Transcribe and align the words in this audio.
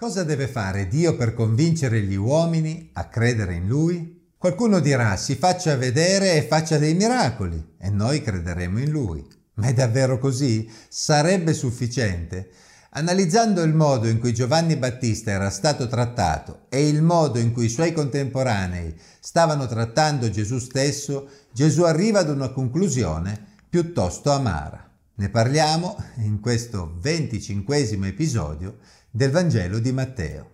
Cosa 0.00 0.24
deve 0.24 0.48
fare 0.48 0.88
Dio 0.88 1.14
per 1.14 1.34
convincere 1.34 2.00
gli 2.00 2.14
uomini 2.14 2.88
a 2.94 3.08
credere 3.08 3.56
in 3.56 3.68
Lui? 3.68 4.30
Qualcuno 4.38 4.80
dirà 4.80 5.14
si 5.18 5.34
faccia 5.34 5.76
vedere 5.76 6.36
e 6.36 6.46
faccia 6.46 6.78
dei 6.78 6.94
miracoli 6.94 7.74
e 7.78 7.90
noi 7.90 8.22
crederemo 8.22 8.78
in 8.78 8.88
Lui. 8.88 9.22
Ma 9.56 9.66
è 9.66 9.74
davvero 9.74 10.18
così? 10.18 10.66
Sarebbe 10.88 11.52
sufficiente? 11.52 12.48
Analizzando 12.92 13.60
il 13.60 13.74
modo 13.74 14.08
in 14.08 14.18
cui 14.18 14.32
Giovanni 14.32 14.76
Battista 14.76 15.32
era 15.32 15.50
stato 15.50 15.86
trattato 15.86 16.60
e 16.70 16.88
il 16.88 17.02
modo 17.02 17.38
in 17.38 17.52
cui 17.52 17.66
i 17.66 17.68
suoi 17.68 17.92
contemporanei 17.92 18.98
stavano 19.20 19.66
trattando 19.66 20.30
Gesù 20.30 20.58
stesso, 20.60 21.28
Gesù 21.52 21.82
arriva 21.82 22.20
ad 22.20 22.30
una 22.30 22.48
conclusione 22.48 23.38
piuttosto 23.68 24.30
amara. 24.30 24.89
Ne 25.14 25.28
parliamo 25.28 25.96
in 26.18 26.40
questo 26.40 26.96
venticinquesimo 26.98 28.06
episodio 28.06 28.78
del 29.10 29.30
Vangelo 29.30 29.78
di 29.78 29.92
Matteo. 29.92 30.50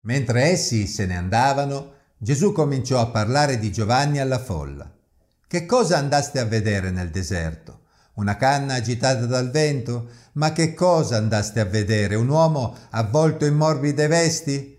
Mentre 0.00 0.42
essi 0.42 0.86
se 0.86 1.06
ne 1.06 1.16
andavano, 1.16 1.92
Gesù 2.16 2.52
cominciò 2.52 3.00
a 3.00 3.08
parlare 3.08 3.58
di 3.58 3.70
Giovanni 3.70 4.18
alla 4.18 4.38
folla. 4.38 4.90
Che 5.46 5.66
cosa 5.66 5.98
andaste 5.98 6.40
a 6.40 6.44
vedere 6.44 6.90
nel 6.90 7.10
deserto? 7.10 7.82
Una 8.14 8.36
canna 8.36 8.74
agitata 8.74 9.26
dal 9.26 9.50
vento? 9.50 10.08
Ma 10.32 10.52
che 10.52 10.74
cosa 10.74 11.16
andaste 11.16 11.60
a 11.60 11.64
vedere? 11.64 12.14
Un 12.14 12.28
uomo 12.28 12.74
avvolto 12.90 13.44
in 13.44 13.54
morbide 13.54 14.06
vesti? 14.06 14.75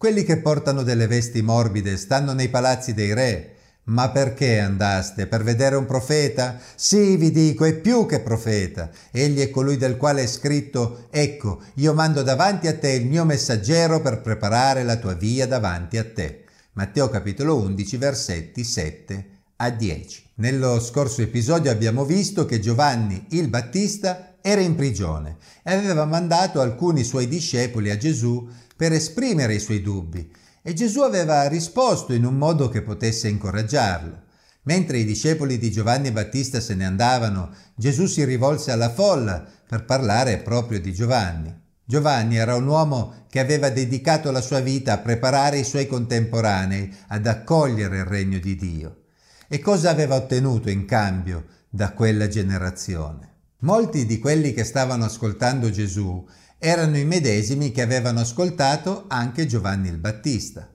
Quelli 0.00 0.24
che 0.24 0.38
portano 0.38 0.82
delle 0.82 1.06
vesti 1.06 1.42
morbide 1.42 1.98
stanno 1.98 2.32
nei 2.32 2.48
palazzi 2.48 2.94
dei 2.94 3.12
re. 3.12 3.56
Ma 3.88 4.08
perché 4.08 4.58
andaste? 4.58 5.26
Per 5.26 5.42
vedere 5.42 5.76
un 5.76 5.84
profeta? 5.84 6.58
Sì, 6.74 7.18
vi 7.18 7.30
dico, 7.30 7.66
è 7.66 7.74
più 7.74 8.06
che 8.06 8.20
profeta. 8.20 8.88
Egli 9.10 9.40
è 9.40 9.50
colui 9.50 9.76
del 9.76 9.98
quale 9.98 10.22
è 10.22 10.26
scritto, 10.26 11.08
ecco, 11.10 11.60
io 11.74 11.92
mando 11.92 12.22
davanti 12.22 12.66
a 12.66 12.78
te 12.78 12.92
il 12.92 13.04
mio 13.04 13.26
messaggero 13.26 14.00
per 14.00 14.22
preparare 14.22 14.84
la 14.84 14.96
tua 14.96 15.12
via 15.12 15.46
davanti 15.46 15.98
a 15.98 16.10
te. 16.10 16.44
Matteo 16.72 17.10
capitolo 17.10 17.56
11, 17.56 17.96
versetti 17.98 18.64
7 18.64 19.26
a 19.56 19.68
10. 19.68 20.30
Nello 20.36 20.80
scorso 20.80 21.20
episodio 21.20 21.70
abbiamo 21.70 22.06
visto 22.06 22.46
che 22.46 22.58
Giovanni 22.58 23.26
il 23.32 23.48
Battista 23.48 24.36
era 24.40 24.62
in 24.62 24.76
prigione 24.76 25.36
e 25.62 25.74
aveva 25.74 26.06
mandato 26.06 26.62
alcuni 26.62 27.04
suoi 27.04 27.28
discepoli 27.28 27.90
a 27.90 27.98
Gesù 27.98 28.48
per 28.80 28.94
esprimere 28.94 29.52
i 29.52 29.60
suoi 29.60 29.82
dubbi 29.82 30.32
e 30.62 30.72
Gesù 30.72 31.02
aveva 31.02 31.46
risposto 31.48 32.14
in 32.14 32.24
un 32.24 32.38
modo 32.38 32.70
che 32.70 32.80
potesse 32.80 33.28
incoraggiarlo. 33.28 34.22
Mentre 34.62 34.96
i 34.96 35.04
discepoli 35.04 35.58
di 35.58 35.70
Giovanni 35.70 36.10
Battista 36.10 36.60
se 36.60 36.74
ne 36.74 36.86
andavano, 36.86 37.50
Gesù 37.74 38.06
si 38.06 38.24
rivolse 38.24 38.70
alla 38.70 38.88
folla 38.88 39.46
per 39.68 39.84
parlare 39.84 40.38
proprio 40.38 40.80
di 40.80 40.94
Giovanni. 40.94 41.54
Giovanni 41.84 42.38
era 42.38 42.54
un 42.54 42.66
uomo 42.66 43.26
che 43.28 43.38
aveva 43.38 43.68
dedicato 43.68 44.30
la 44.30 44.40
sua 44.40 44.60
vita 44.60 44.94
a 44.94 44.98
preparare 44.98 45.58
i 45.58 45.64
suoi 45.64 45.86
contemporanei 45.86 46.90
ad 47.08 47.26
accogliere 47.26 47.98
il 47.98 48.06
regno 48.06 48.38
di 48.38 48.56
Dio. 48.56 49.02
E 49.46 49.58
cosa 49.58 49.90
aveva 49.90 50.14
ottenuto 50.14 50.70
in 50.70 50.86
cambio 50.86 51.44
da 51.68 51.92
quella 51.92 52.28
generazione? 52.28 53.28
Molti 53.58 54.06
di 54.06 54.18
quelli 54.18 54.54
che 54.54 54.64
stavano 54.64 55.04
ascoltando 55.04 55.68
Gesù 55.68 56.26
erano 56.62 56.98
i 56.98 57.06
medesimi 57.06 57.72
che 57.72 57.80
avevano 57.80 58.20
ascoltato 58.20 59.06
anche 59.08 59.46
Giovanni 59.46 59.88
il 59.88 59.96
Battista. 59.96 60.68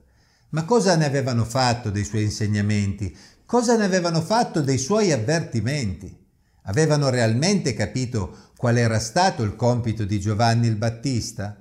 Ma 0.48 0.64
cosa 0.64 0.96
ne 0.96 1.04
avevano 1.04 1.44
fatto 1.44 1.90
dei 1.90 2.02
suoi 2.02 2.24
insegnamenti? 2.24 3.16
Cosa 3.46 3.76
ne 3.76 3.84
avevano 3.84 4.20
fatto 4.20 4.60
dei 4.62 4.78
suoi 4.78 5.12
avvertimenti? 5.12 6.24
Avevano 6.64 7.08
realmente 7.08 7.72
capito 7.74 8.50
qual 8.56 8.76
era 8.78 8.98
stato 8.98 9.44
il 9.44 9.54
compito 9.54 10.04
di 10.04 10.18
Giovanni 10.18 10.66
il 10.66 10.74
Battista? 10.74 11.56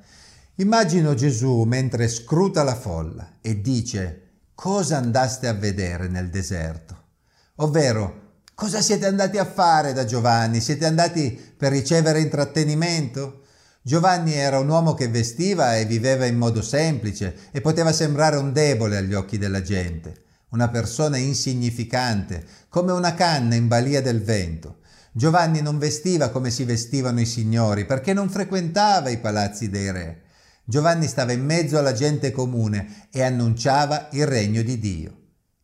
Immagino 0.56 1.14
Gesù 1.14 1.62
mentre 1.62 2.08
scruta 2.08 2.64
la 2.64 2.76
folla 2.76 3.34
e 3.42 3.62
dice 3.62 4.22
cosa 4.56 4.98
andaste 4.98 5.48
a 5.48 5.54
vedere 5.54 6.08
nel 6.08 6.32
deserto? 6.32 7.04
Ovvero, 7.58 8.40
cosa 8.56 8.82
siete 8.82 9.06
andati 9.06 9.38
a 9.38 9.46
fare 9.46 9.94
da 9.94 10.04
Giovanni? 10.04 10.62
Siete 10.62 10.88
andati 10.88 11.54
per 11.56 11.72
ricevere 11.72 12.22
intrattenimento? 12.22 13.42
Giovanni 13.88 14.34
era 14.34 14.58
un 14.58 14.68
uomo 14.68 14.96
che 14.96 15.10
vestiva 15.10 15.78
e 15.78 15.86
viveva 15.86 16.26
in 16.26 16.40
modo 16.40 16.64
semplice 16.64 17.36
e 17.52 17.62
poteva 17.62 17.94
sembrare 17.94 18.36
un 18.36 18.52
debole 18.52 18.98
agli 18.98 19.14
occhi 19.14 19.38
della 19.38 19.62
gente, 19.62 20.24
una 20.50 20.70
persona 20.70 21.18
insignificante, 21.18 22.44
come 22.68 22.94
una 22.94 23.14
canna 23.14 23.54
in 23.54 23.68
balia 23.68 24.02
del 24.02 24.24
vento. 24.24 24.78
Giovanni 25.12 25.62
non 25.62 25.78
vestiva 25.78 26.30
come 26.30 26.50
si 26.50 26.64
vestivano 26.64 27.20
i 27.20 27.28
signori, 27.28 27.86
perché 27.86 28.14
non 28.14 28.28
frequentava 28.28 29.10
i 29.10 29.20
palazzi 29.20 29.70
dei 29.70 29.92
re. 29.92 30.22
Giovanni 30.64 31.06
stava 31.06 31.34
in 31.34 31.46
mezzo 31.46 31.78
alla 31.78 31.94
gente 31.94 32.32
comune 32.32 33.08
e 33.12 33.22
annunciava 33.22 34.08
il 34.14 34.26
regno 34.26 34.64
di 34.64 34.80
Dio. 34.80 35.18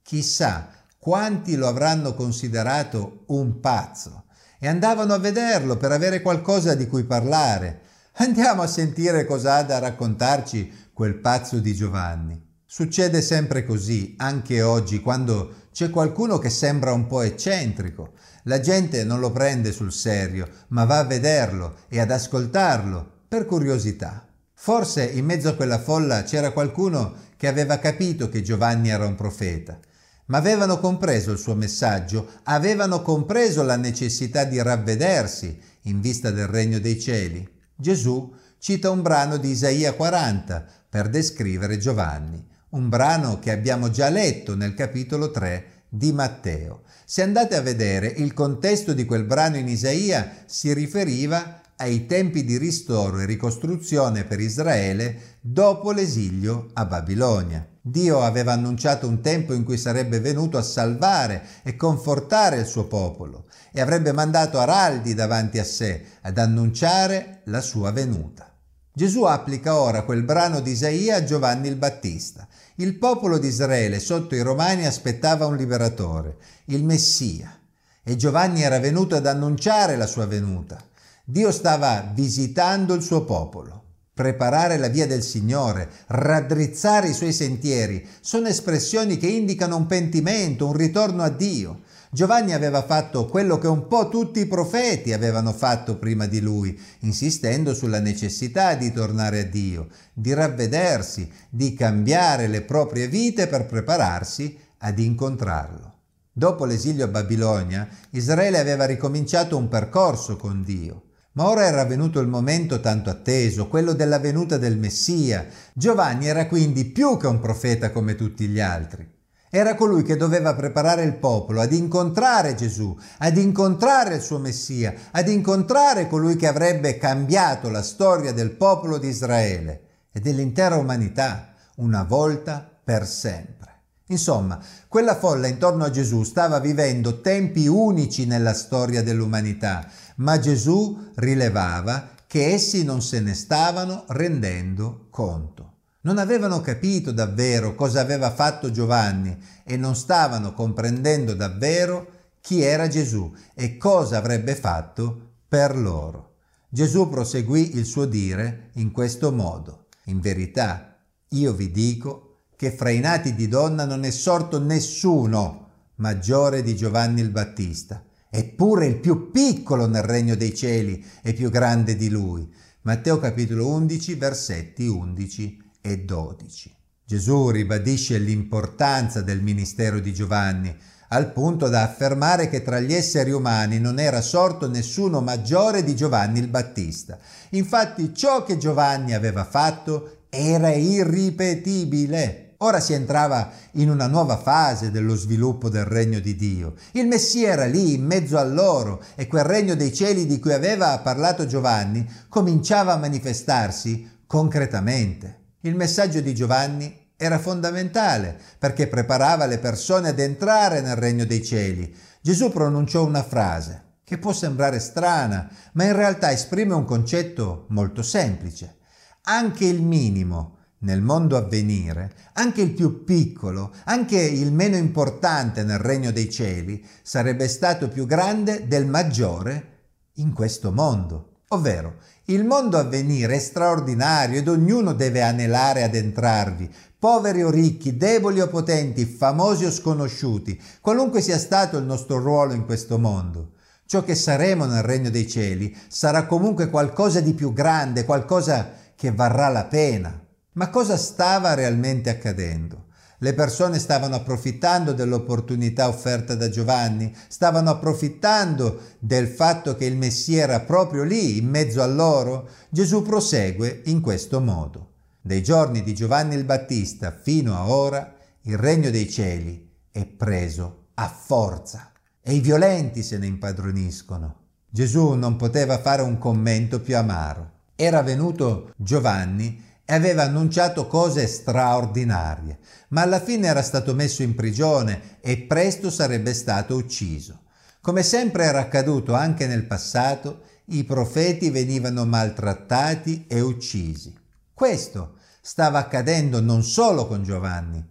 Chissà 0.03 0.70
quanti 1.00 1.56
lo 1.56 1.68
avranno 1.68 2.14
considerato 2.14 3.24
un 3.30 3.59
pazzo 3.59 4.26
e 4.59 4.68
andavano 4.68 5.16
a 5.16 5.18
vederlo 5.18 5.76
per 5.78 5.92
avere 5.92 6.22
qualcosa 6.22 6.76
di 6.76 6.86
cui 6.86 7.03
parlare 7.03 7.90
Andiamo 8.16 8.62
a 8.62 8.68
sentire 8.68 9.26
cosa 9.26 9.56
ha 9.56 9.64
da 9.64 9.80
raccontarci 9.80 10.90
quel 10.94 11.16
pazzo 11.16 11.60
di 11.60 11.74
Giovanni. 11.74 12.50
Succede 12.66 13.22
sempre 13.22 13.66
così, 13.66 14.16
anche 14.18 14.62
oggi, 14.62 15.00
quando 15.00 15.68
c'è 15.72 15.90
qualcuno 15.90 16.38
che 16.38 16.50
sembra 16.50 16.92
un 16.92 17.08
po' 17.08 17.22
eccentrico. 17.22 18.14
La 18.44 18.60
gente 18.60 19.06
non 19.06 19.22
lo 19.22 19.32
prende 19.32 19.72
sul 19.72 19.94
serio, 19.94 20.48
ma 20.70 20.84
va 20.84 21.00
a 21.00 21.06
vederlo 21.06 21.78
e 21.88 22.02
ad 22.02 22.12
ascoltarlo 22.12 23.24
per 23.28 23.46
curiosità. 23.46 24.28
Forse 24.54 25.06
in 25.06 25.26
mezzo 25.26 25.48
a 25.48 25.56
quella 25.56 25.80
folla 25.80 26.24
c'era 26.24 26.52
qualcuno 26.52 27.14
che 27.38 27.48
aveva 27.48 27.80
capito 27.80 28.28
che 28.28 28.42
Giovanni 28.42 28.90
era 28.90 29.06
un 29.06 29.16
profeta, 29.16 29.80
ma 30.26 30.38
avevano 30.38 30.80
compreso 30.80 31.32
il 31.32 31.40
suo 31.40 31.56
messaggio, 31.56 32.28
avevano 32.44 33.02
compreso 33.02 33.64
la 33.64 33.78
necessità 33.78 34.44
di 34.44 34.62
ravvedersi 34.62 35.60
in 35.84 36.02
vista 36.02 36.30
del 36.30 36.48
regno 36.48 36.80
dei 36.80 37.00
cieli. 37.00 37.60
Gesù 37.81 38.34
cita 38.59 38.90
un 38.90 39.02
brano 39.02 39.38
di 39.38 39.50
Isaia 39.50 39.94
40 39.94 40.66
per 40.88 41.09
descrivere 41.09 41.78
Giovanni, 41.78 42.46
un 42.69 42.88
brano 42.88 43.40
che 43.40 43.52
abbiamo 43.52 43.90
già 43.90 44.09
letto 44.09 44.56
nel 44.56 44.75
capitolo 44.75 45.31
3 45.31 45.84
di 45.90 46.14
Matteo. 46.14 46.84
Se 47.03 47.22
andate 47.22 47.56
a 47.56 47.62
vedere, 47.62 48.08
il 48.08 48.34
contesto 48.34 48.94
di 48.94 49.03
quel 49.03 49.25
brano 49.25 49.58
in 49.58 49.68
Isaia 49.68 50.44
si 50.46 50.74
riferiva 50.74 51.61
ai 51.81 52.06
tempi 52.06 52.46
di 52.46 52.58
ristoro 52.58 53.19
e 53.19 53.25
ricostruzione 53.25 54.24
per 54.24 54.40
Israele 54.40 55.38
dopo 55.42 55.92
l'esilio 55.92 56.69
a 56.74 56.86
Babilonia. 56.86 57.68
Dio 57.81 58.22
aveva 58.22 58.53
annunciato 58.53 59.08
un 59.08 59.19
tempo 59.19 59.53
in 59.53 59.64
cui 59.64 59.80
sarebbe 59.80 60.20
venuto 60.20 60.59
a 60.59 60.62
salvare 60.62 61.41
e 61.64 61.75
confortare 61.75 62.58
il 62.58 62.68
suo 62.68 62.86
popolo 62.86 63.46
e 63.74 63.81
avrebbe 63.81 64.12
mandato 64.12 64.59
araldi 64.59 65.16
davanti 65.16 65.58
a 65.58 65.64
sé 65.64 66.03
ad 66.22 66.38
annunciare 66.38 67.41
la 67.46 67.62
sua 67.62 67.90
venuta. 67.90 68.56
Gesù 68.94 69.24
applica 69.24 69.80
ora 69.80 70.03
quel 70.03 70.22
brano 70.22 70.59
di 70.59 70.72
Isaia 70.72 71.16
a 71.16 71.24
Giovanni 71.24 71.68
il 71.68 71.78
Battista. 71.78 72.47
Il 72.75 73.00
popolo 73.00 73.40
di 73.40 73.47
Israele 73.47 74.00
sotto 74.00 74.36
i 74.36 74.41
Romani 74.41 74.86
aspettava 74.86 75.47
un 75.47 75.56
liberatore, 75.56 76.36
il 76.66 76.84
Messia, 76.84 77.58
e 78.03 78.16
Giovanni 78.16 78.62
era 78.62 78.78
venuto 78.78 79.16
ad 79.16 79.25
annunciare 79.25 79.96
la 79.96 80.06
sua 80.06 80.28
venuta. 80.28 80.90
Dio 81.26 81.52
stava 81.52 82.12
visitando 82.14 82.96
il 82.96 83.04
suo 83.04 83.24
popolo. 83.26 83.84
Preparare 84.14 84.78
la 84.78 84.88
via 84.88 85.06
del 85.06 85.22
Signore, 85.22 85.90
raddrizzare 86.08 87.09
i 87.09 87.14
suoi 87.14 87.32
sentieri, 87.32 88.06
sono 88.20 88.48
espressioni 88.48 89.18
che 89.18 89.28
indicano 89.28 89.78
un 89.78 89.86
pentimento, 89.86 90.68
un 90.68 90.74
ritorno 90.74 91.22
a 91.24 91.30
Dio. 91.30 91.82
Giovanni 92.12 92.54
aveva 92.54 92.84
fatto 92.84 93.28
quello 93.28 93.58
che 93.58 93.68
un 93.68 93.88
po' 93.88 94.09
tutti 94.09 94.42
i 94.42 94.48
profeti 94.48 95.14
avevano 95.14 95.54
fatto 95.54 95.97
prima 95.97 96.26
di 96.26 96.41
lui, 96.41 96.78
insistendo 97.00 97.73
sulla 97.73 98.00
necessità 98.00 98.73
di 98.73 98.91
tornare 98.91 99.40
a 99.40 99.46
Dio, 99.46 99.88
di 100.12 100.34
ravvedersi, 100.34 101.32
di 101.50 101.73
cambiare 101.73 102.47
le 102.47 102.64
proprie 102.64 103.08
vite 103.08 103.47
per 103.47 103.66
prepararsi 103.66 104.58
ad 104.79 105.00
incontrarlo. 105.00 105.94
Dopo 106.34 106.66
l'esilio 106.66 107.06
a 107.06 107.09
Babilonia, 107.09 107.88
Israele 108.09 108.58
aveva 108.58 108.85
ricominciato 108.85 109.56
un 109.56 109.68
percorso 109.68 110.35
con 110.35 110.64
Dio. 110.64 111.03
Ma 111.34 111.48
ora 111.48 111.66
era 111.66 111.86
venuto 111.86 112.20
il 112.20 112.28
momento 112.28 112.82
tanto 112.82 113.10
atteso, 113.10 113.68
quello 113.70 113.94
della 113.94 114.20
venuta 114.20 114.58
del 114.58 114.78
Messia. 114.78 115.46
Giovanni 115.74 116.28
era 116.28 116.46
quindi 116.48 116.86
più 116.86 117.18
che 117.18 117.28
un 117.28 117.40
profeta 117.40 117.92
come 117.92 118.16
tutti 118.16 118.48
gli 118.48 118.60
altri. 118.60 119.20
Era 119.50 119.76
colui 119.76 120.04
che 120.04 120.18
doveva 120.18 120.56
preparare 120.56 121.04
il 121.04 121.16
popolo 121.16 121.62
ad 121.62 121.72
incontrare 121.72 122.56
Gesù, 122.56 122.98
ad 123.20 123.38
incontrare 123.38 124.16
il 124.16 124.22
suo 124.22 124.40
Messia, 124.40 124.94
ad 125.12 125.28
incontrare 125.30 126.08
colui 126.08 126.36
che 126.36 126.48
avrebbe 126.48 126.98
cambiato 126.98 127.70
la 127.70 127.82
storia 127.82 128.34
del 128.34 128.52
popolo 128.52 128.98
di 128.98 129.08
Israele 129.08 129.82
e 130.12 130.20
dell'intera 130.20 130.76
umanità 130.78 131.54
una 131.76 132.04
volta 132.04 132.70
per 132.84 133.06
sempre. 133.06 133.71
Insomma, 134.11 134.59
quella 134.90 135.16
folla 135.16 135.47
intorno 135.47 135.85
a 135.85 135.90
Gesù 135.90 136.23
stava 136.23 136.59
vivendo 136.59 137.22
tempi 137.22 137.67
unici 137.67 138.25
nella 138.25 138.53
storia 138.53 139.02
dell'umanità, 139.02 139.90
ma 140.17 140.37
Gesù 140.37 141.11
rilevava 141.16 142.09
che 142.28 142.47
essi 142.52 142.84
non 142.84 143.02
se 143.02 143.22
ne 143.22 143.34
stavano 143.34 144.03
rendendo 144.09 145.08
conto. 145.09 145.69
Non 146.02 146.17
avevano 146.17 146.59
capito 146.59 147.11
davvero 147.13 147.73
cosa 147.73 148.02
aveva 148.02 148.31
fatto 148.31 148.69
Giovanni 148.69 149.37
e 149.63 149.78
non 149.78 149.96
stavano 149.96 150.53
comprendendo 150.53 151.34
davvero 151.34 152.08
chi 152.41 152.61
era 152.61 152.87
Gesù 152.87 153.34
e 153.53 153.78
cosa 153.78 154.17
avrebbe 154.17 154.55
fatto 154.55 155.35
per 155.47 155.78
loro. 155.78 156.34
Gesù 156.67 157.08
proseguì 157.08 157.78
il 157.78 157.85
suo 157.85 158.05
dire 158.05 158.72
in 158.73 158.91
questo 158.91 159.31
modo. 159.31 159.85
In 160.05 160.19
verità, 160.19 160.97
io 161.29 161.53
vi 161.53 161.72
dico 161.72 162.31
che 162.61 162.69
fra 162.69 162.91
i 162.91 162.99
nati 162.99 163.34
di 163.34 163.47
donna 163.47 163.85
non 163.85 164.03
è 164.03 164.11
sorto 164.11 164.59
nessuno 164.59 165.69
maggiore 165.96 166.61
di 166.61 166.75
Giovanni 166.75 167.19
il 167.19 167.31
Battista. 167.31 168.03
Eppure 168.29 168.85
il 168.85 168.97
più 168.97 169.31
piccolo 169.31 169.87
nel 169.87 170.03
regno 170.03 170.35
dei 170.35 170.53
cieli 170.53 171.03
è 171.23 171.34
più 171.34 171.49
grande 171.49 171.96
di 171.96 172.08
lui. 172.08 172.47
Matteo 172.81 173.17
capitolo 173.17 173.67
11 173.67 174.13
versetti 174.13 174.85
11 174.85 175.72
e 175.81 176.05
12. 176.05 176.75
Gesù 177.03 177.49
ribadisce 177.49 178.19
l'importanza 178.19 179.23
del 179.23 179.41
ministero 179.41 179.99
di 179.99 180.13
Giovanni, 180.13 180.72
al 181.08 181.31
punto 181.31 181.67
da 181.67 181.81
affermare 181.81 182.47
che 182.47 182.61
tra 182.61 182.79
gli 182.79 182.93
esseri 182.93 183.31
umani 183.31 183.79
non 183.79 183.97
era 183.97 184.22
sorto 184.22 184.69
nessuno 184.69 185.19
maggiore 185.19 185.84
di 185.84 185.96
Giovanni 185.96 186.37
il 186.37 186.47
Battista. 186.47 187.17
Infatti 187.49 188.13
ciò 188.13 188.43
che 188.43 188.59
Giovanni 188.59 189.16
aveva 189.16 189.46
fatto 189.46 190.25
era 190.29 190.72
irripetibile. 190.72 192.49
Ora 192.63 192.79
si 192.79 192.93
entrava 192.93 193.49
in 193.73 193.90
una 193.90 194.05
nuova 194.05 194.37
fase 194.37 194.91
dello 194.91 195.16
sviluppo 195.16 195.67
del 195.67 195.85
regno 195.85 196.19
di 196.19 196.35
Dio. 196.35 196.75
Il 196.91 197.08
Messia 197.08 197.53
era 197.53 197.66
lì, 197.66 197.96
in 197.96 198.05
mezzo 198.05 198.37
a 198.37 198.43
loro, 198.43 199.03
e 199.16 199.25
quel 199.25 199.43
regno 199.43 199.75
dei 199.75 199.91
cieli 199.91 200.28
di 200.28 200.40
cui 200.40 200.53
aveva 200.53 200.99
parlato 200.99 201.47
Giovanni 201.47 202.08
cominciava 202.29 202.93
a 202.93 202.97
manifestarsi 202.97 204.19
concretamente. 204.28 205.55
Il 205.61 205.75
messaggio 205.75 206.22
di 206.22 206.35
Giovanni 206.35 207.09
era 207.17 207.40
fondamentale 207.40 208.40
perché 208.59 208.87
preparava 208.87 209.47
le 209.47 209.58
persone 209.58 210.09
ad 210.09 210.19
entrare 210.19 210.81
nel 210.81 210.96
regno 210.96 211.25
dei 211.25 211.43
cieli. 211.43 211.91
Gesù 212.22 212.52
pronunciò 212.52 213.03
una 213.03 213.23
frase 213.23 213.96
che 214.03 214.19
può 214.19 214.34
sembrare 214.34 214.79
strana, 214.79 215.49
ma 215.73 215.85
in 215.85 215.96
realtà 215.96 216.31
esprime 216.31 216.75
un 216.75 216.85
concetto 216.85 217.66
molto 217.69 218.03
semplice. 218.03 218.78
Anche 219.23 219.66
il 219.66 219.81
minimo 219.81 220.58
nel 220.82 221.02
mondo 221.02 221.38
a 221.38 221.42
venire, 221.42 222.14
anche 222.34 222.62
il 222.62 222.72
più 222.72 223.04
piccolo, 223.04 223.74
anche 223.86 224.20
il 224.20 224.52
meno 224.52 224.76
importante 224.76 225.64
nel 225.64 225.80
regno 225.80 226.12
dei 226.12 226.30
cieli, 226.30 226.84
sarebbe 227.02 227.48
stato 227.48 227.88
più 227.90 228.06
grande 228.06 228.68
del 228.68 228.86
maggiore 228.86 229.70
in 230.16 230.34
questo 230.34 230.72
mondo. 230.72 231.28
Ovvero, 231.50 231.96
il 232.26 232.46
mondo 232.46 232.78
a 232.78 232.84
venire 232.84 233.36
è 233.36 233.40
straordinario 233.40 234.40
ed 234.40 234.48
ognuno 234.48 234.94
deve 234.94 235.22
anelare 235.22 235.84
ad 235.84 235.96
entrarvi, 235.96 236.70
poveri 236.98 237.44
o 237.44 237.50
ricchi, 237.50 237.98
deboli 237.98 238.40
o 238.40 238.48
potenti, 238.48 239.06
famosi 239.06 239.66
o 239.66 239.72
sconosciuti, 239.72 240.60
qualunque 240.80 241.20
sia 241.22 241.38
stato 241.38 241.78
il 241.78 241.84
nostro 241.84 242.20
ruolo 242.20 242.54
in 242.54 242.66
questo 242.66 242.98
mondo. 242.98 243.54
Ciò 243.86 244.04
che 244.04 244.16
saremo 244.16 244.66
nel 244.66 244.84
regno 244.84 245.10
dei 245.10 245.28
cieli 245.28 245.76
sarà 245.90 246.26
comunque 246.26 246.70
qualcosa 246.70 247.20
di 247.20 247.34
più 247.34 247.52
grande, 247.52 248.06
qualcosa 248.06 248.72
che 248.96 249.12
varrà 249.12 249.50
la 249.50 249.66
pena. 249.66 250.18
Ma 250.53 250.70
cosa 250.70 250.98
stava 250.98 251.53
realmente 251.53 252.09
accadendo? 252.09 252.88
Le 253.20 253.34
persone 253.34 253.80
stavano 253.80 254.16
approfittando 254.16 254.92
dell'opportunità 254.92 255.88
offerta 255.88 256.36
da 256.36 256.50
Giovanni, 256.50 257.15
stavano 257.30 257.70
approfittando 257.70 258.82
del 259.00 259.27
fatto 259.27 259.75
che 259.75 259.86
il 259.86 259.96
Messia 259.96 260.42
era 260.42 260.60
proprio 260.60 261.03
lì, 261.03 261.38
in 261.38 261.48
mezzo 261.48 261.82
a 261.82 261.86
loro. 261.86 262.50
Gesù 262.70 263.01
prosegue 263.01 263.84
in 263.86 264.01
questo 264.01 264.42
modo. 264.42 264.89
Dai 265.22 265.42
giorni 265.42 265.84
di 265.84 265.94
Giovanni 265.94 266.36
il 266.36 266.44
Battista 266.44 267.12
fino 267.12 267.56
a 267.56 267.70
ora, 267.70 268.15
il 268.42 268.58
regno 268.58 268.89
dei 268.89 269.10
cieli 269.10 269.70
è 269.89 270.06
preso 270.06 270.88
a 270.96 271.08
forza 271.08 271.92
e 272.22 272.34
i 272.34 272.42
violenti 272.42 273.04
se 273.04 273.18
ne 273.18 273.27
impadroniscono. 273.27 274.39
Gesù 274.70 275.13
non 275.13 275.38
poteva 275.38 275.80
fare 275.80 276.01
un 276.01 276.18
commento 276.18 276.82
più 276.82 276.98
amaro. 276.98 277.51
Era 277.75 278.01
venuto 278.01 278.74
Giovanni 278.75 279.70
e 279.91 279.93
aveva 279.93 280.24
annunciato 280.24 280.88
cose 280.88 281.27
straordinarie, 281.27 282.60
ma 282.91 283.01
alla 283.01 283.20
fine 283.20 283.48
era 283.48 283.62
stato 283.62 283.93
messo 283.93 284.24
in 284.24 284.36
prigione 284.36 285.17
e 285.20 285.38
presto 285.39 285.89
sarebbe 285.91 286.34
stato 286.34 286.77
ucciso. 286.77 287.41
Come 287.82 288.01
sempre 288.01 288.46
era 288.46 288.62
accaduto 288.62 289.13
anche 289.13 289.48
nel 289.48 289.65
passato, 289.65 290.43
i 290.67 290.86
profeti 290.86 291.50
venivano 291.50 292.05
maltrattati 292.05 293.25
e 293.27 293.41
uccisi. 293.41 294.17
Questo 294.53 295.17
stava 295.41 295.79
accadendo 295.79 296.39
non 296.39 296.63
solo 296.63 297.05
con 297.05 297.25
Giovanni, 297.25 297.86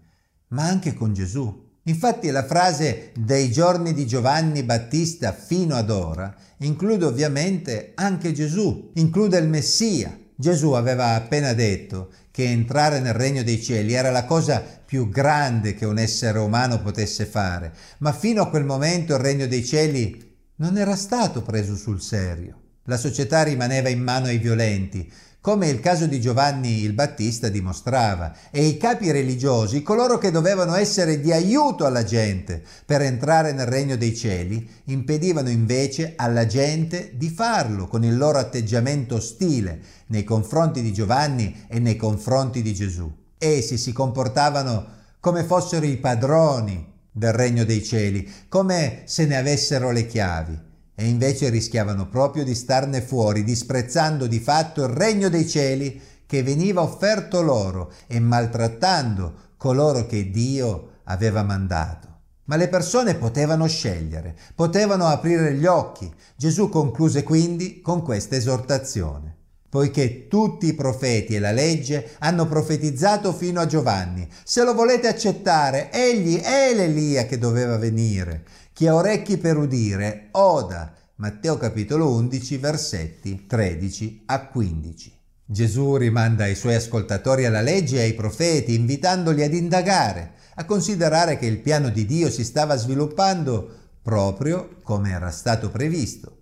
ma 0.48 0.62
anche 0.64 0.94
con 0.94 1.12
Gesù. 1.12 1.68
Infatti 1.82 2.30
la 2.30 2.46
frase 2.46 3.12
dei 3.14 3.52
giorni 3.52 3.92
di 3.92 4.06
Giovanni 4.06 4.62
Battista 4.62 5.32
fino 5.32 5.74
ad 5.74 5.90
ora 5.90 6.34
include 6.60 7.04
ovviamente 7.04 7.92
anche 7.94 8.32
Gesù, 8.32 8.90
include 8.94 9.36
il 9.36 9.48
Messia, 9.48 10.18
Gesù 10.40 10.70
aveva 10.70 11.16
appena 11.16 11.52
detto 11.52 12.12
che 12.30 12.44
entrare 12.44 12.98
nel 12.98 13.12
regno 13.12 13.42
dei 13.42 13.62
cieli 13.62 13.92
era 13.92 14.10
la 14.10 14.24
cosa 14.24 14.62
più 14.62 15.10
grande 15.10 15.74
che 15.74 15.84
un 15.84 15.98
essere 15.98 16.38
umano 16.38 16.80
potesse 16.80 17.26
fare, 17.26 17.74
ma 17.98 18.14
fino 18.14 18.40
a 18.40 18.48
quel 18.48 18.64
momento 18.64 19.12
il 19.12 19.20
regno 19.20 19.46
dei 19.46 19.62
cieli 19.62 20.36
non 20.56 20.78
era 20.78 20.96
stato 20.96 21.42
preso 21.42 21.76
sul 21.76 22.00
serio. 22.00 22.58
La 22.84 22.96
società 22.96 23.42
rimaneva 23.42 23.90
in 23.90 24.02
mano 24.02 24.28
ai 24.28 24.38
violenti, 24.38 25.12
come 25.40 25.68
il 25.68 25.80
caso 25.80 26.06
di 26.06 26.20
Giovanni 26.20 26.82
il 26.82 26.92
Battista 26.92 27.48
dimostrava, 27.48 28.34
e 28.50 28.66
i 28.66 28.76
capi 28.76 29.10
religiosi, 29.10 29.82
coloro 29.82 30.18
che 30.18 30.30
dovevano 30.30 30.74
essere 30.74 31.18
di 31.18 31.32
aiuto 31.32 31.86
alla 31.86 32.04
gente 32.04 32.62
per 32.84 33.00
entrare 33.00 33.52
nel 33.52 33.66
regno 33.66 33.96
dei 33.96 34.14
cieli, 34.14 34.68
impedivano 34.84 35.48
invece 35.48 36.12
alla 36.16 36.44
gente 36.44 37.12
di 37.14 37.30
farlo 37.30 37.86
con 37.86 38.04
il 38.04 38.16
loro 38.16 38.38
atteggiamento 38.38 39.14
ostile 39.14 39.80
nei 40.08 40.24
confronti 40.24 40.82
di 40.82 40.92
Giovanni 40.92 41.64
e 41.68 41.78
nei 41.78 41.96
confronti 41.96 42.60
di 42.60 42.74
Gesù. 42.74 43.10
Essi 43.38 43.78
si 43.78 43.92
comportavano 43.92 44.98
come 45.20 45.44
fossero 45.44 45.86
i 45.86 45.96
padroni 45.96 46.86
del 47.10 47.32
regno 47.32 47.64
dei 47.64 47.82
cieli, 47.82 48.30
come 48.48 49.02
se 49.06 49.24
ne 49.24 49.38
avessero 49.38 49.90
le 49.90 50.06
chiavi 50.06 50.68
e 51.00 51.06
invece 51.06 51.48
rischiavano 51.48 52.08
proprio 52.08 52.44
di 52.44 52.54
starne 52.54 53.00
fuori, 53.00 53.42
disprezzando 53.42 54.26
di 54.26 54.38
fatto 54.38 54.84
il 54.84 54.90
regno 54.90 55.30
dei 55.30 55.48
cieli 55.48 55.98
che 56.26 56.42
veniva 56.42 56.82
offerto 56.82 57.40
loro 57.40 57.90
e 58.06 58.20
maltrattando 58.20 59.32
coloro 59.56 60.04
che 60.04 60.30
Dio 60.30 60.98
aveva 61.04 61.42
mandato. 61.42 62.08
Ma 62.44 62.56
le 62.56 62.68
persone 62.68 63.14
potevano 63.14 63.66
scegliere, 63.66 64.36
potevano 64.54 65.06
aprire 65.06 65.54
gli 65.54 65.64
occhi. 65.64 66.12
Gesù 66.36 66.68
concluse 66.68 67.22
quindi 67.22 67.80
con 67.80 68.02
questa 68.02 68.36
esortazione. 68.36 69.36
Poiché 69.70 70.26
tutti 70.28 70.66
i 70.66 70.74
profeti 70.74 71.34
e 71.34 71.38
la 71.38 71.52
legge 71.52 72.16
hanno 72.18 72.46
profetizzato 72.46 73.32
fino 73.32 73.60
a 73.60 73.66
Giovanni, 73.66 74.28
se 74.44 74.64
lo 74.64 74.74
volete 74.74 75.08
accettare, 75.08 75.90
egli 75.92 76.40
è 76.40 76.74
l'Elia 76.74 77.24
che 77.24 77.38
doveva 77.38 77.78
venire. 77.78 78.44
Chi 78.80 78.86
ha 78.86 78.94
orecchi 78.94 79.36
per 79.36 79.58
udire, 79.58 80.28
oda. 80.30 80.94
Matteo 81.16 81.58
capitolo 81.58 82.14
11 82.14 82.56
versetti 82.56 83.44
13 83.46 84.22
a 84.24 84.46
15. 84.46 85.18
Gesù 85.44 85.96
rimanda 85.96 86.46
i 86.46 86.54
suoi 86.54 86.76
ascoltatori 86.76 87.44
alla 87.44 87.60
legge 87.60 87.98
e 87.98 88.04
ai 88.04 88.14
profeti, 88.14 88.72
invitandoli 88.72 89.42
ad 89.42 89.52
indagare, 89.52 90.32
a 90.54 90.64
considerare 90.64 91.36
che 91.36 91.44
il 91.44 91.58
piano 91.58 91.90
di 91.90 92.06
Dio 92.06 92.30
si 92.30 92.42
stava 92.42 92.74
sviluppando 92.76 93.70
proprio 94.00 94.76
come 94.82 95.10
era 95.10 95.30
stato 95.30 95.68
previsto. 95.68 96.38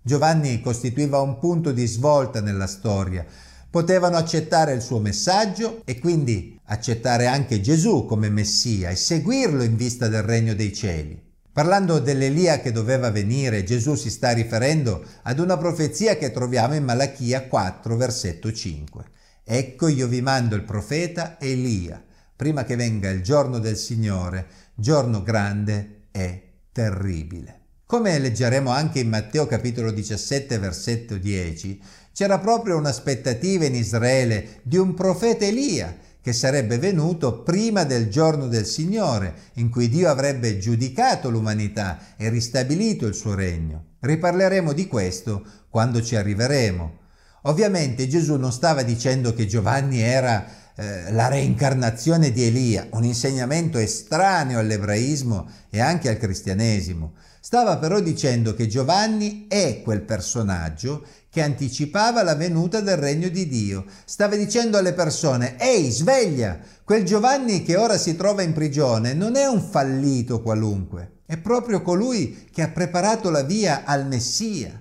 Giovanni 0.00 0.62
costituiva 0.62 1.20
un 1.20 1.38
punto 1.38 1.70
di 1.70 1.84
svolta 1.84 2.40
nella 2.40 2.66
storia. 2.66 3.26
Potevano 3.68 4.16
accettare 4.16 4.72
il 4.72 4.80
suo 4.80 5.00
messaggio 5.00 5.82
e 5.84 5.98
quindi 5.98 6.58
accettare 6.64 7.26
anche 7.26 7.60
Gesù 7.60 8.06
come 8.06 8.30
Messia 8.30 8.88
e 8.88 8.96
seguirlo 8.96 9.62
in 9.62 9.76
vista 9.76 10.08
del 10.08 10.22
regno 10.22 10.54
dei 10.54 10.72
cieli. 10.72 11.32
Parlando 11.54 12.00
dell'Elia 12.00 12.58
che 12.58 12.72
doveva 12.72 13.12
venire, 13.12 13.62
Gesù 13.62 13.94
si 13.94 14.10
sta 14.10 14.32
riferendo 14.32 15.04
ad 15.22 15.38
una 15.38 15.56
profezia 15.56 16.16
che 16.16 16.32
troviamo 16.32 16.74
in 16.74 16.82
Malachia 16.82 17.46
4, 17.46 17.96
versetto 17.96 18.52
5. 18.52 19.04
Ecco 19.44 19.86
io 19.86 20.08
vi 20.08 20.20
mando 20.20 20.56
il 20.56 20.64
profeta 20.64 21.38
Elia, 21.38 22.02
prima 22.34 22.64
che 22.64 22.74
venga 22.74 23.08
il 23.08 23.22
giorno 23.22 23.60
del 23.60 23.76
Signore, 23.76 24.48
giorno 24.74 25.22
grande 25.22 26.06
e 26.10 26.54
terribile. 26.72 27.60
Come 27.86 28.18
leggeremo 28.18 28.70
anche 28.70 28.98
in 28.98 29.08
Matteo 29.08 29.46
capitolo 29.46 29.92
17, 29.92 30.58
versetto 30.58 31.18
10, 31.18 31.80
c'era 32.12 32.40
proprio 32.40 32.76
un'aspettativa 32.78 33.64
in 33.64 33.76
Israele 33.76 34.58
di 34.64 34.76
un 34.76 34.92
profeta 34.94 35.44
Elia 35.44 35.96
che 36.24 36.32
sarebbe 36.32 36.78
venuto 36.78 37.42
prima 37.42 37.84
del 37.84 38.08
giorno 38.08 38.48
del 38.48 38.64
Signore, 38.64 39.34
in 39.56 39.68
cui 39.68 39.90
Dio 39.90 40.08
avrebbe 40.08 40.56
giudicato 40.56 41.28
l'umanità 41.28 41.98
e 42.16 42.30
ristabilito 42.30 43.06
il 43.06 43.12
suo 43.12 43.34
regno. 43.34 43.96
Riparleremo 44.00 44.72
di 44.72 44.86
questo 44.86 45.44
quando 45.68 46.00
ci 46.00 46.16
arriveremo. 46.16 46.98
Ovviamente 47.42 48.08
Gesù 48.08 48.36
non 48.36 48.52
stava 48.52 48.82
dicendo 48.82 49.34
che 49.34 49.46
Giovanni 49.46 50.00
era 50.00 50.46
eh, 50.76 51.12
la 51.12 51.28
reincarnazione 51.28 52.32
di 52.32 52.44
Elia, 52.44 52.86
un 52.92 53.04
insegnamento 53.04 53.76
estraneo 53.76 54.58
all'ebraismo 54.58 55.46
e 55.68 55.78
anche 55.78 56.08
al 56.08 56.16
cristianesimo. 56.16 57.16
Stava 57.38 57.76
però 57.76 58.00
dicendo 58.00 58.54
che 58.54 58.66
Giovanni 58.66 59.44
è 59.46 59.82
quel 59.82 60.00
personaggio 60.00 61.04
che 61.34 61.42
anticipava 61.42 62.22
la 62.22 62.36
venuta 62.36 62.80
del 62.80 62.96
regno 62.96 63.28
di 63.28 63.48
Dio. 63.48 63.86
Stava 64.04 64.36
dicendo 64.36 64.78
alle 64.78 64.92
persone, 64.92 65.58
ehi, 65.58 65.90
sveglia! 65.90 66.60
Quel 66.84 67.02
Giovanni 67.02 67.64
che 67.64 67.74
ora 67.74 67.98
si 67.98 68.14
trova 68.14 68.42
in 68.42 68.52
prigione 68.52 69.14
non 69.14 69.34
è 69.34 69.44
un 69.44 69.60
fallito 69.60 70.40
qualunque, 70.40 71.22
è 71.26 71.36
proprio 71.36 71.82
colui 71.82 72.46
che 72.52 72.62
ha 72.62 72.68
preparato 72.68 73.30
la 73.30 73.42
via 73.42 73.82
al 73.84 74.06
Messia. 74.06 74.80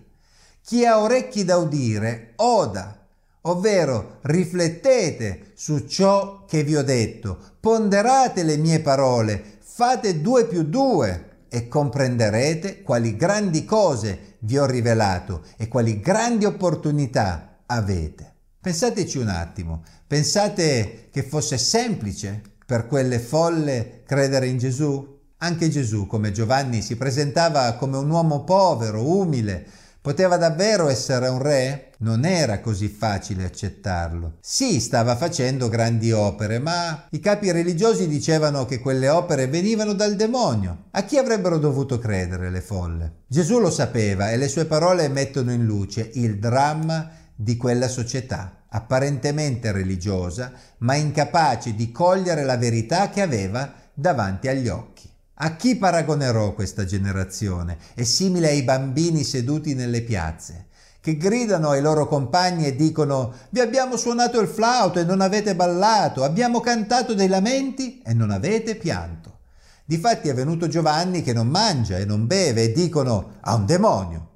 Chi 0.63 0.85
ha 0.85 1.01
orecchi 1.01 1.43
da 1.43 1.57
udire, 1.57 2.33
oda, 2.35 3.03
ovvero 3.41 4.19
riflettete 4.21 5.53
su 5.55 5.87
ciò 5.87 6.45
che 6.45 6.63
vi 6.63 6.75
ho 6.75 6.83
detto, 6.83 7.39
ponderate 7.59 8.43
le 8.43 8.57
mie 8.57 8.79
parole, 8.79 9.57
fate 9.59 10.21
due 10.21 10.45
più 10.45 10.61
due 10.61 11.31
e 11.53 11.67
comprenderete 11.67 12.81
quali 12.81 13.15
grandi 13.15 13.63
cose 13.63 14.37
vi 14.39 14.57
ho 14.57 14.65
rivelato 14.65 15.43
e 15.55 15.67
quali 15.67 15.99
grandi 15.99 16.45
opportunità 16.45 17.59
avete. 17.67 18.33
Pensateci 18.59 19.19
un 19.19 19.27
attimo, 19.27 19.83
pensate 20.07 21.09
che 21.11 21.21
fosse 21.21 21.59
semplice 21.59 22.41
per 22.65 22.87
quelle 22.87 23.19
folle 23.19 24.01
credere 24.03 24.47
in 24.47 24.57
Gesù? 24.57 25.19
Anche 25.37 25.69
Gesù, 25.69 26.07
come 26.07 26.31
Giovanni, 26.31 26.81
si 26.81 26.95
presentava 26.95 27.73
come 27.73 27.97
un 27.97 28.09
uomo 28.09 28.43
povero, 28.43 29.05
umile, 29.05 29.67
Poteva 30.03 30.35
davvero 30.35 30.89
essere 30.89 31.29
un 31.29 31.41
re? 31.41 31.91
Non 31.99 32.25
era 32.25 32.59
così 32.59 32.89
facile 32.89 33.45
accettarlo. 33.45 34.33
Sì, 34.41 34.81
stava 34.81 35.15
facendo 35.15 35.69
grandi 35.69 36.11
opere, 36.11 36.59
ma 36.59 37.05
i 37.11 37.21
capi 37.21 37.53
religiosi 37.53 38.09
dicevano 38.09 38.65
che 38.65 38.79
quelle 38.79 39.07
opere 39.07 39.47
venivano 39.47 39.93
dal 39.93 40.17
demonio. 40.17 40.87
A 40.91 41.05
chi 41.05 41.17
avrebbero 41.17 41.57
dovuto 41.57 41.99
credere 41.99 42.49
le 42.49 42.59
folle? 42.59 43.13
Gesù 43.27 43.59
lo 43.59 43.71
sapeva 43.71 44.29
e 44.29 44.35
le 44.35 44.49
sue 44.49 44.65
parole 44.65 45.07
mettono 45.07 45.53
in 45.53 45.63
luce 45.63 46.09
il 46.15 46.37
dramma 46.37 47.09
di 47.33 47.55
quella 47.55 47.87
società, 47.87 48.65
apparentemente 48.67 49.71
religiosa, 49.71 50.51
ma 50.79 50.95
incapace 50.95 51.75
di 51.75 51.93
cogliere 51.93 52.43
la 52.43 52.57
verità 52.57 53.09
che 53.09 53.21
aveva 53.21 53.73
davanti 53.93 54.49
agli 54.49 54.67
occhi. 54.67 55.12
A 55.37 55.55
chi 55.55 55.77
paragonerò 55.77 56.53
questa 56.53 56.85
generazione? 56.85 57.79
È 57.95 58.03
simile 58.03 58.49
ai 58.49 58.61
bambini 58.61 59.23
seduti 59.23 59.73
nelle 59.73 60.03
piazze, 60.03 60.67
che 61.01 61.17
gridano 61.17 61.71
ai 61.71 61.81
loro 61.81 62.07
compagni 62.07 62.67
e 62.67 62.75
dicono 62.75 63.33
vi 63.49 63.59
abbiamo 63.59 63.97
suonato 63.97 64.39
il 64.39 64.47
flauto 64.47 64.99
e 64.99 65.03
non 65.03 65.21
avete 65.21 65.55
ballato, 65.55 66.23
abbiamo 66.23 66.59
cantato 66.59 67.15
dei 67.15 67.27
lamenti 67.27 67.99
e 68.05 68.13
non 68.13 68.29
avete 68.29 68.75
pianto. 68.75 69.39
Difatti 69.85 70.29
è 70.29 70.35
venuto 70.35 70.67
Giovanni 70.67 71.23
che 71.23 71.33
non 71.33 71.47
mangia 71.47 71.97
e 71.97 72.05
non 72.05 72.27
beve 72.27 72.65
e 72.65 72.71
dicono 72.71 73.37
ha 73.41 73.55
un 73.55 73.65
demonio. 73.65 74.29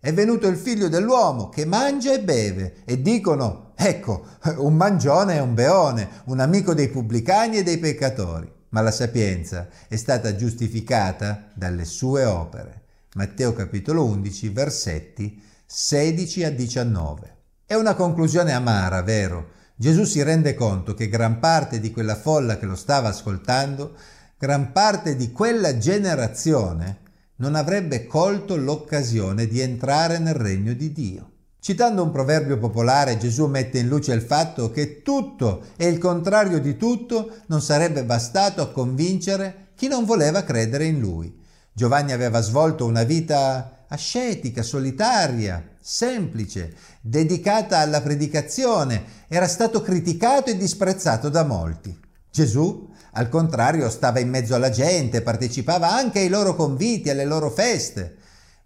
È 0.00 0.14
venuto 0.14 0.46
il 0.46 0.56
figlio 0.56 0.88
dell'uomo 0.88 1.50
che 1.50 1.66
mangia 1.66 2.14
e 2.14 2.22
beve 2.22 2.76
e 2.86 3.02
dicono 3.02 3.72
ecco 3.74 4.24
un 4.56 4.74
mangione 4.74 5.36
e 5.36 5.40
un 5.40 5.52
beone, 5.52 6.08
un 6.24 6.40
amico 6.40 6.72
dei 6.72 6.88
pubblicani 6.88 7.58
e 7.58 7.62
dei 7.62 7.76
peccatori 7.76 8.56
ma 8.70 8.80
la 8.80 8.90
sapienza 8.90 9.68
è 9.88 9.96
stata 9.96 10.34
giustificata 10.36 11.50
dalle 11.54 11.84
sue 11.84 12.24
opere. 12.24 12.82
Matteo 13.14 13.52
capitolo 13.52 14.04
11, 14.04 14.48
versetti 14.50 15.42
16 15.64 16.44
a 16.44 16.50
19. 16.50 17.36
È 17.66 17.74
una 17.74 17.94
conclusione 17.94 18.52
amara, 18.52 19.02
vero? 19.02 19.50
Gesù 19.74 20.04
si 20.04 20.22
rende 20.22 20.54
conto 20.54 20.94
che 20.94 21.08
gran 21.08 21.38
parte 21.38 21.80
di 21.80 21.90
quella 21.90 22.16
folla 22.16 22.58
che 22.58 22.66
lo 22.66 22.76
stava 22.76 23.08
ascoltando, 23.08 23.94
gran 24.38 24.72
parte 24.72 25.16
di 25.16 25.30
quella 25.32 25.78
generazione, 25.78 27.00
non 27.36 27.54
avrebbe 27.54 28.06
colto 28.06 28.56
l'occasione 28.56 29.46
di 29.46 29.60
entrare 29.60 30.18
nel 30.18 30.34
regno 30.34 30.72
di 30.72 30.92
Dio. 30.92 31.30
Citando 31.68 32.02
un 32.02 32.10
proverbio 32.10 32.56
popolare, 32.56 33.18
Gesù 33.18 33.44
mette 33.44 33.78
in 33.78 33.88
luce 33.88 34.14
il 34.14 34.22
fatto 34.22 34.70
che 34.70 35.02
tutto 35.02 35.64
e 35.76 35.86
il 35.86 35.98
contrario 35.98 36.60
di 36.60 36.78
tutto 36.78 37.30
non 37.48 37.60
sarebbe 37.60 38.04
bastato 38.04 38.62
a 38.62 38.70
convincere 38.70 39.72
chi 39.74 39.86
non 39.86 40.06
voleva 40.06 40.44
credere 40.44 40.86
in 40.86 40.98
lui. 40.98 41.38
Giovanni 41.70 42.12
aveva 42.12 42.40
svolto 42.40 42.86
una 42.86 43.02
vita 43.02 43.84
ascetica, 43.86 44.62
solitaria, 44.62 45.62
semplice, 45.78 46.72
dedicata 47.02 47.80
alla 47.80 48.00
predicazione, 48.00 49.04
era 49.28 49.46
stato 49.46 49.82
criticato 49.82 50.48
e 50.48 50.56
disprezzato 50.56 51.28
da 51.28 51.44
molti. 51.44 51.94
Gesù, 52.32 52.90
al 53.12 53.28
contrario, 53.28 53.90
stava 53.90 54.20
in 54.20 54.30
mezzo 54.30 54.54
alla 54.54 54.70
gente, 54.70 55.20
partecipava 55.20 55.90
anche 55.90 56.20
ai 56.20 56.30
loro 56.30 56.54
conviti, 56.54 57.10
alle 57.10 57.26
loro 57.26 57.50
feste. 57.50 58.16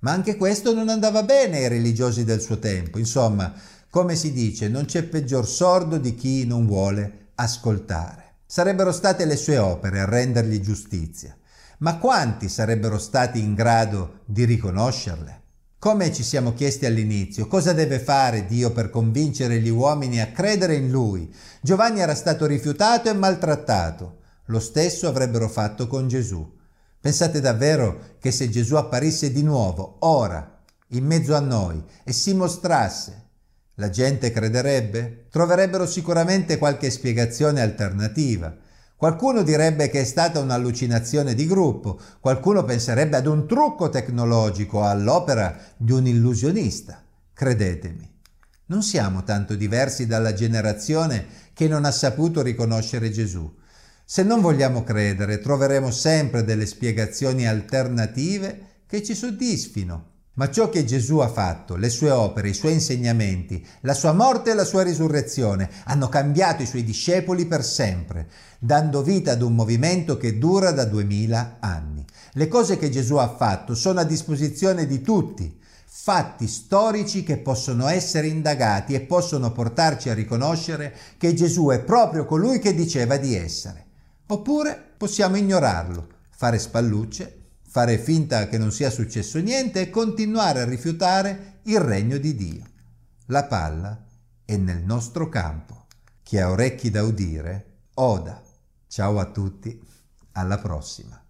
Ma 0.03 0.13
anche 0.13 0.37
questo 0.37 0.75
non 0.75 0.89
andava 0.89 1.23
bene 1.23 1.59
ai 1.59 1.69
religiosi 1.69 2.25
del 2.25 2.41
suo 2.41 2.59
tempo. 2.59 2.99
Insomma, 2.99 3.53
come 3.89 4.17
si 4.17 4.33
dice, 4.33 4.69
non 4.69 4.85
c'è 4.85 5.05
peggior 5.05 5.47
sordo 5.47 5.99
di 5.99 6.15
chi 6.15 6.45
non 6.47 6.67
vuole 6.67 7.31
ascoltare. 7.37 8.35
Sarebbero 8.47 8.91
state 8.91 9.25
le 9.25 9.37
sue 9.37 9.59
opere 9.59 10.01
a 10.01 10.05
rendergli 10.05 10.61
giustizia. 10.61 11.37
Ma 11.79 11.99
quanti 11.99 12.49
sarebbero 12.49 12.99
stati 12.99 13.41
in 13.41 13.55
grado 13.55 14.21
di 14.25 14.45
riconoscerle? 14.45 15.41
Come 15.79 16.13
ci 16.13 16.23
siamo 16.23 16.53
chiesti 16.53 16.87
all'inizio, 16.87 17.47
cosa 17.47 17.73
deve 17.73 17.99
fare 17.99 18.47
Dio 18.47 18.71
per 18.71 18.91
convincere 18.91 19.61
gli 19.61 19.69
uomini 19.69 20.21
a 20.21 20.31
credere 20.31 20.75
in 20.75 20.91
Lui? 20.91 21.33
Giovanni 21.61 22.01
era 22.01 22.15
stato 22.15 22.47
rifiutato 22.47 23.09
e 23.09 23.15
maltrattato. 23.15 24.19
Lo 24.47 24.61
stesso 24.61 25.09
avrebbero 25.09 25.49
fatto 25.49 25.87
con 25.87 26.09
Gesù. 26.09 26.61
Pensate 27.03 27.41
davvero 27.41 28.15
che 28.21 28.31
se 28.31 28.49
Gesù 28.49 28.77
apparisse 28.77 29.33
di 29.33 29.43
nuovo, 29.43 29.97
ora, 30.03 30.63
in 30.91 31.05
mezzo 31.05 31.35
a 31.35 31.41
noi, 31.41 31.83
e 32.05 32.13
si 32.13 32.33
mostrasse, 32.33 33.25
la 33.75 33.91
gente 33.91 34.31
crederebbe? 34.31 35.27
Troverebbero 35.29 35.85
sicuramente 35.85 36.59
qualche 36.59 36.91
spiegazione 36.91 37.61
alternativa. 37.61 38.57
Qualcuno 38.95 39.43
direbbe 39.43 39.91
che 39.91 40.03
è 40.03 40.05
stata 40.05 40.39
un'allucinazione 40.39 41.35
di 41.35 41.45
gruppo, 41.45 41.99
qualcuno 42.21 42.63
penserebbe 42.63 43.17
ad 43.17 43.27
un 43.27 43.49
trucco 43.49 43.89
tecnologico, 43.89 44.85
all'opera 44.85 45.59
di 45.77 45.91
un 45.91 46.07
illusionista. 46.07 47.03
Credetemi, 47.35 48.09
non 48.67 48.85
siamo 48.85 49.25
tanto 49.25 49.57
diversi 49.57 50.07
dalla 50.07 50.35
generazione 50.35 51.27
che 51.53 51.67
non 51.67 51.85
ha 51.85 51.91
saputo 51.91 52.43
riconoscere 52.43 53.11
Gesù. 53.11 53.53
Se 54.15 54.23
non 54.23 54.43
vogliamo 54.43 54.85
credere, 54.85 55.39
troveremo 55.39 55.91
sempre 55.91 56.45
delle 56.45 56.67
spiegazioni 56.67 57.49
alternative 57.49 58.83
che 58.87 59.03
ci 59.03 59.15
soddisfino. 59.15 60.09
Ma 60.35 60.51
ciò 60.51 60.69
che 60.69 60.85
Gesù 60.85 61.17
ha 61.21 61.29
fatto, 61.29 61.77
le 61.77 61.89
sue 61.89 62.11
opere, 62.11 62.51
i 62.51 62.53
suoi 62.53 62.75
insegnamenti, 62.75 63.67
la 63.81 63.95
sua 63.95 64.13
morte 64.13 64.51
e 64.51 64.55
la 64.55 64.67
sua 64.67 64.83
risurrezione 64.83 65.71
hanno 65.85 66.11
cambiato 66.11 66.63
i 66.63 66.67
suoi 66.67 66.85
discepoli 66.85 67.47
per 67.47 67.65
sempre, 67.65 68.29
dando 68.59 69.03
vita 69.03 69.33
ad 69.33 69.41
un 69.41 69.55
movimento 69.55 70.19
che 70.19 70.37
dura 70.37 70.73
da 70.73 70.85
duemila 70.85 71.57
anni. 71.59 72.05
Le 72.33 72.49
cose 72.49 72.77
che 72.77 72.91
Gesù 72.91 73.15
ha 73.15 73.35
fatto 73.35 73.75
sono 73.75 74.01
a 74.01 74.05
disposizione 74.05 74.87
di 74.87 75.01
tutti, 75.01 75.59
fatti 75.87 76.47
storici 76.49 77.23
che 77.23 77.39
possono 77.39 77.89
essere 77.89 78.27
indagati 78.27 78.93
e 78.93 79.01
possono 79.01 79.53
portarci 79.53 80.11
a 80.11 80.15
riconoscere 80.15 80.95
che 81.17 81.33
Gesù 81.33 81.69
è 81.69 81.81
proprio 81.81 82.27
colui 82.27 82.59
che 82.59 82.75
diceva 82.75 83.17
di 83.17 83.35
essere. 83.35 83.87
Oppure 84.27 84.95
possiamo 84.97 85.37
ignorarlo, 85.37 86.09
fare 86.31 86.59
spallucce, 86.59 87.43
fare 87.69 87.99
finta 87.99 88.49
che 88.49 88.59
non 88.59 88.73
sia 88.73 88.91
successo 88.91 89.39
niente 89.39 89.81
e 89.81 89.91
continuare 89.91 90.61
a 90.61 90.65
rifiutare 90.65 91.61
il 91.65 91.81
regno 91.81 92.19
di 92.19 92.35
Dio. 92.35 92.65
La 93.27 93.45
palla 93.45 94.05
è 94.45 94.57
nel 94.57 94.83
nostro 94.83 95.29
campo. 95.29 95.87
Chi 96.23 96.39
ha 96.39 96.51
orecchi 96.51 96.91
da 96.91 97.03
udire, 97.03 97.85
oda. 97.95 98.43
Ciao 98.87 99.19
a 99.19 99.27
tutti, 99.27 99.81
alla 100.33 100.59
prossima. 100.59 101.22